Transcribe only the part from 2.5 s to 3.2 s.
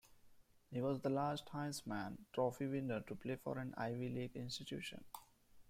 winner to